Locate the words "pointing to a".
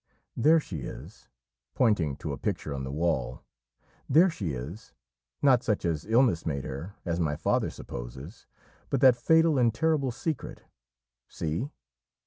1.75-2.37